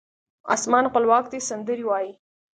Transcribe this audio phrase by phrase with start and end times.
[0.55, 2.11] اسمان خپلواک دی سندرې وایې